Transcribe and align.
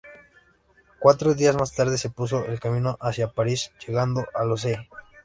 Cuatro 0.97 1.35
días 1.35 1.55
más 1.55 1.75
tarde 1.75 1.99
se 1.99 2.09
puso 2.09 2.43
en 2.47 2.57
camino 2.57 2.97
hacia 2.99 3.27
París, 3.29 3.71
llegando 3.85 4.25
a 4.33 4.45
los 4.45 4.65
Ee. 4.65 4.89